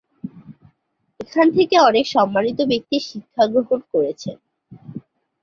এখান 1.19 1.47
থেকে 1.57 1.75
অনেক 1.89 2.05
সম্মানিত 2.15 2.59
ব্যক্তি 2.71 2.97
শিক্ষা 3.09 3.43
গ্রহণ 3.51 3.79
করেছেন। 3.93 4.37